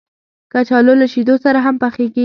[0.53, 2.19] کچالو له شیدو سره هم پخېږي